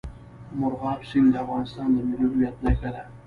مورغاب 0.59 0.99
سیند 1.09 1.29
د 1.33 1.35
افغانستان 1.43 1.87
د 1.95 1.97
ملي 2.09 2.25
هویت 2.31 2.55
نښه 2.65 2.89
ده. 2.95 3.03